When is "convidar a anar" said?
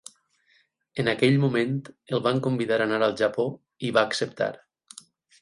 2.49-2.99